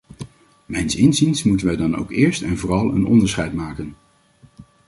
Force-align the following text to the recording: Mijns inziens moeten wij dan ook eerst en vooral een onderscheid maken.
Mijns 0.65 0.95
inziens 0.95 1.43
moeten 1.43 1.67
wij 1.67 1.75
dan 1.75 1.95
ook 1.95 2.11
eerst 2.11 2.41
en 2.41 2.57
vooral 2.57 2.93
een 2.95 3.05
onderscheid 3.05 3.53
maken. 3.53 3.95